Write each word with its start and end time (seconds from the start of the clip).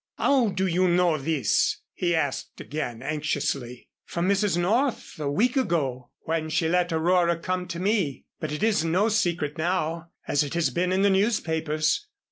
"How 0.17 0.47
do 0.47 0.65
you 0.65 0.87
know 0.87 1.19
this?" 1.19 1.77
he 1.93 2.15
asked 2.15 2.59
again, 2.59 3.03
anxiously. 3.03 3.87
"From 4.03 4.27
Mrs. 4.27 4.57
North 4.57 5.19
a 5.19 5.29
week 5.29 5.55
ago, 5.55 6.09
when 6.21 6.49
she 6.49 6.67
let 6.67 6.91
Aurora 6.91 7.37
come 7.37 7.67
to 7.67 7.77
me. 7.79 8.25
But 8.39 8.51
it 8.51 8.63
is 8.63 8.83
no 8.83 9.09
secret 9.09 9.59
now, 9.59 10.07
as 10.27 10.43
it 10.43 10.55
has 10.55 10.71
been 10.71 10.91
in 10.91 11.03
the 11.03 11.11
newspapers. 11.11 12.07